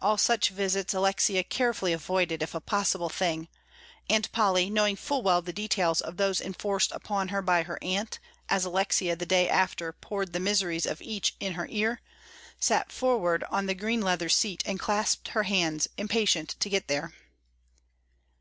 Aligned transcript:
All 0.00 0.18
such 0.18 0.48
visits 0.48 0.94
Alexia 0.94 1.44
carefully 1.44 1.92
avoided 1.92 2.42
if 2.42 2.56
a 2.56 2.60
possible 2.60 3.08
thing. 3.08 3.46
And 4.08 4.28
Polly, 4.32 4.68
knowing 4.68 4.96
full 4.96 5.22
well 5.22 5.42
the 5.42 5.52
details 5.52 6.00
of 6.00 6.16
those 6.16 6.40
enforced 6.40 6.90
upon 6.90 7.28
her 7.28 7.40
by 7.40 7.62
her 7.62 7.78
aunt, 7.80 8.18
as 8.48 8.64
Alexia, 8.64 9.14
the 9.14 9.26
day 9.26 9.48
after, 9.48 9.92
poured 9.92 10.32
the 10.32 10.40
miseries 10.40 10.86
of 10.86 11.00
each 11.00 11.36
in 11.38 11.52
her 11.52 11.68
ear, 11.70 12.00
sat 12.58 12.90
forward 12.90 13.44
on 13.48 13.66
the 13.66 13.74
green 13.76 14.00
leather 14.02 14.28
seat 14.28 14.64
and 14.66 14.80
clasped 14.80 15.28
her 15.28 15.44
hands, 15.44 15.86
impatient 15.96 16.56
to 16.58 16.68
get 16.68 16.88
there. 16.88 17.14